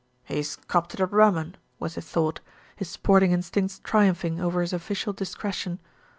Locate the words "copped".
0.55-0.95